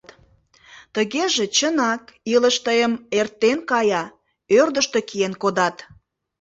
[0.95, 2.03] Тыгеже, чынак,
[2.33, 4.03] илыш тыйым эртен кая,
[4.59, 5.75] ӧрдыжтӧ киен кодат.